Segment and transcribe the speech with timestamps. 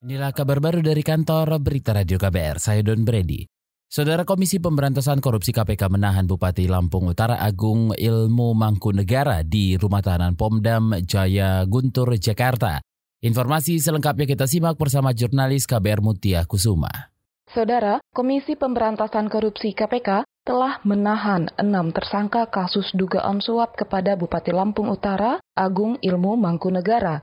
[0.00, 3.44] Inilah kabar baru dari kantor Berita Radio KBR, saya Don Brady.
[3.84, 10.40] Saudara Komisi Pemberantasan Korupsi KPK menahan Bupati Lampung Utara Agung Ilmu Mangkunegara di Rumah Tahanan
[10.40, 12.80] Pomdam Jaya Guntur, Jakarta.
[13.20, 17.12] Informasi selengkapnya kita simak bersama jurnalis KBR Mutia Kusuma.
[17.52, 24.88] Saudara, Komisi Pemberantasan Korupsi KPK telah menahan enam tersangka kasus dugaan suap kepada Bupati Lampung
[24.88, 27.20] Utara Agung Ilmu Mangkunegara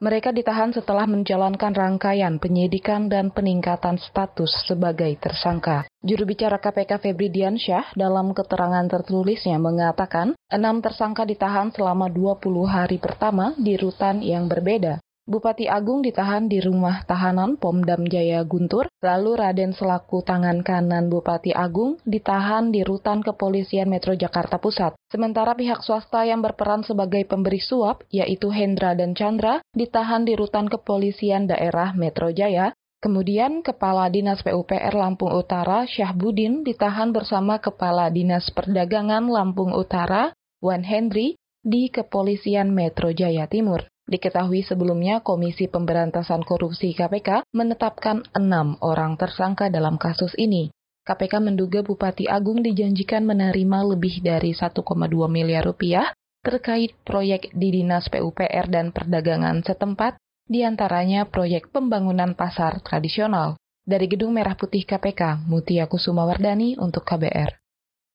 [0.00, 5.84] mereka ditahan setelah menjalankan rangkaian penyidikan dan peningkatan status sebagai tersangka.
[6.00, 12.96] Juru bicara KPK Febri Diansyah dalam keterangan tertulisnya mengatakan, enam tersangka ditahan selama 20 hari
[12.96, 15.04] pertama di rutan yang berbeda.
[15.30, 21.54] Bupati Agung ditahan di rumah tahanan Pomdam Jaya Guntur, lalu Raden selaku tangan kanan Bupati
[21.54, 24.98] Agung ditahan di rutan kepolisian Metro Jakarta Pusat.
[25.06, 30.66] Sementara pihak swasta yang berperan sebagai pemberi suap, yaitu Hendra dan Chandra, ditahan di rutan
[30.66, 38.52] kepolisian daerah Metro Jaya, Kemudian Kepala Dinas PUPR Lampung Utara Syahbudin ditahan bersama Kepala Dinas
[38.52, 43.88] Perdagangan Lampung Utara Wan Hendri di Kepolisian Metro Jaya Timur.
[44.10, 50.74] Diketahui sebelumnya Komisi Pemberantasan Korupsi KPK menetapkan enam orang tersangka dalam kasus ini.
[51.06, 54.82] KPK menduga Bupati Agung dijanjikan menerima lebih dari 1,2
[55.30, 56.10] miliar rupiah
[56.42, 63.54] terkait proyek di Dinas PUPR dan Perdagangan setempat, di antaranya proyek pembangunan pasar tradisional.
[63.86, 67.59] Dari Gedung Merah Putih KPK, Mutia Kusuma Wardani untuk KBR.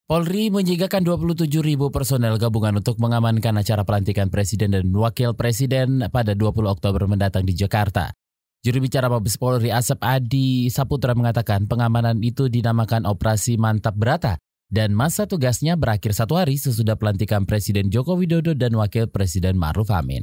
[0.06, 6.30] Polri menyiagakan 27 ribu personel gabungan untuk mengamankan acara pelantikan Presiden dan Wakil Presiden pada
[6.30, 8.14] 20 Oktober mendatang di Jakarta.
[8.62, 14.38] Juru bicara Mabes Polri Asep Adi Saputra mengatakan pengamanan itu dinamakan Operasi Mantap Berata
[14.70, 19.90] dan masa tugasnya berakhir satu hari sesudah pelantikan Presiden Joko Widodo dan Wakil Presiden Maruf
[19.90, 20.22] Amin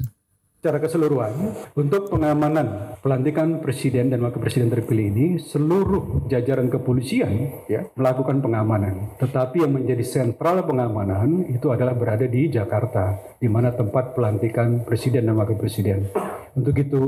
[0.64, 1.36] secara keseluruhan
[1.76, 9.20] untuk pengamanan pelantikan presiden dan wakil presiden terpilih ini seluruh jajaran kepolisian ya melakukan pengamanan.
[9.20, 15.28] Tetapi yang menjadi sentral pengamanan itu adalah berada di Jakarta di mana tempat pelantikan presiden
[15.28, 16.08] dan wakil presiden.
[16.56, 17.04] Untuk itu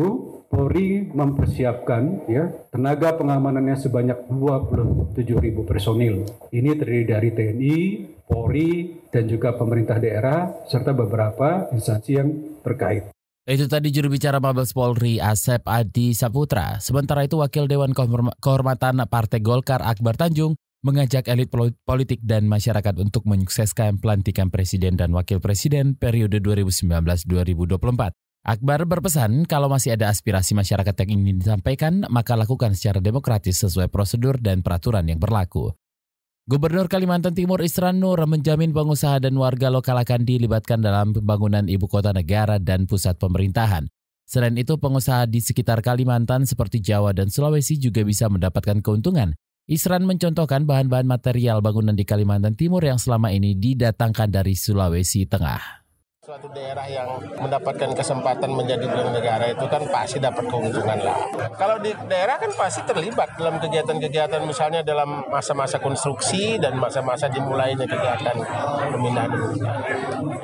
[0.51, 6.27] Polri mempersiapkan ya tenaga pengamanannya sebanyak 27 ribu personil.
[6.51, 7.77] Ini terdiri dari TNI,
[8.27, 12.29] Polri, dan juga pemerintah daerah serta beberapa instansi yang
[12.59, 13.14] terkait.
[13.45, 16.81] Itu tadi juru bicara Mabes Polri Asep Adi Saputra.
[16.81, 21.53] Sementara itu Wakil Dewan Kehormatan Partai Golkar Akbar Tanjung mengajak elit
[21.85, 28.17] politik dan masyarakat untuk menyukseskan pelantikan presiden dan wakil presiden periode 2019-2024.
[28.49, 33.93] Akbar berpesan kalau masih ada aspirasi masyarakat yang ingin disampaikan, maka lakukan secara demokratis sesuai
[33.93, 35.69] prosedur dan peraturan yang berlaku.
[36.45, 41.89] Gubernur Kalimantan Timur Isran Nur menjamin pengusaha dan warga lokal akan dilibatkan dalam pembangunan ibu
[41.89, 43.89] kota negara dan pusat pemerintahan.
[44.29, 49.33] Selain itu, pengusaha di sekitar Kalimantan seperti Jawa dan Sulawesi juga bisa mendapatkan keuntungan.
[49.65, 55.84] Isran mencontohkan bahan-bahan material bangunan di Kalimantan Timur yang selama ini didatangkan dari Sulawesi Tengah.
[56.25, 61.21] Suatu daerah yang mendapatkan kesempatan menjadi brand negara itu kan pasti dapat keuntungan lah.
[61.53, 67.85] Kalau di daerah kan pasti terlibat dalam kegiatan-kegiatan misalnya dalam masa-masa konstruksi dan masa-masa dimulainya
[67.85, 68.41] kegiatan
[68.89, 69.37] pemindahan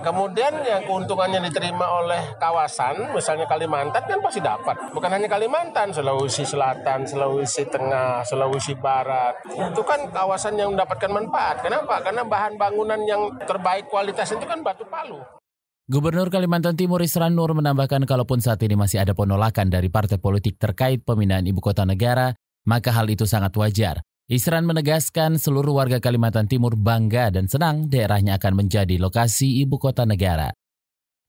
[0.06, 4.78] Kemudian yang keuntungannya diterima oleh kawasan, misalnya Kalimantan kan pasti dapat.
[4.94, 9.34] Bukan hanya Kalimantan, Sulawesi Selatan, Sulawesi Tengah, Sulawesi Barat.
[9.50, 11.66] Itu kan kawasan yang mendapatkan manfaat.
[11.66, 12.06] Kenapa?
[12.06, 15.41] Karena bahan bangunan yang terbaik kualitas itu kan batu palu.
[15.90, 20.62] Gubernur Kalimantan Timur Isran Nur menambahkan kalaupun saat ini masih ada penolakan dari partai politik
[20.62, 22.38] terkait pemindahan ibu kota negara,
[22.70, 24.06] maka hal itu sangat wajar.
[24.30, 30.06] Isran menegaskan seluruh warga Kalimantan Timur bangga dan senang daerahnya akan menjadi lokasi ibu kota
[30.06, 30.54] negara.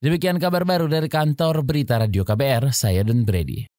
[0.05, 3.72] Demikian kabar baru dari kantor Berita Radio KBR, saya Don Brady.